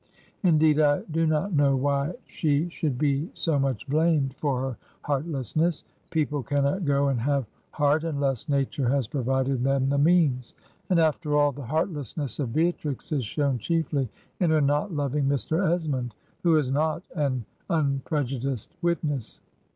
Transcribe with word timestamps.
Indeed, 0.41 0.79
I 0.79 1.01
do 1.11 1.27
not 1.27 1.53
know 1.53 1.75
why 1.75 2.15
she 2.25 2.69
should 2.69 2.97
be 2.97 3.29
so 3.35 3.59
much 3.59 3.87
blamed 3.87 4.33
for 4.35 4.59
her 4.59 4.77
heartlessness; 5.03 5.83
people 6.09 6.41
cannot 6.41 6.85
go 6.85 7.09
and 7.09 7.19
have 7.19 7.45
heart 7.69 8.03
unless 8.03 8.49
nature 8.49 8.89
has 8.89 9.07
provided 9.07 9.63
them 9.63 9.89
the 9.89 9.99
means; 9.99 10.55
and, 10.89 10.99
after 10.99 11.37
all, 11.37 11.51
the 11.51 11.61
heartlessness 11.65 12.39
of 12.39 12.51
Beatrix 12.51 13.11
is 13.11 13.23
shown 13.25 13.59
chiefly 13.59 14.09
in 14.39 14.49
her 14.49 14.59
not 14.59 14.91
loving 14.91 15.25
Mr. 15.25 15.71
Esmond, 15.71 16.15
who 16.41 16.55
is 16.55 16.71
not 16.71 17.03
an 17.15 17.45
unprejudiced 17.69 18.71
witness. 18.81 19.39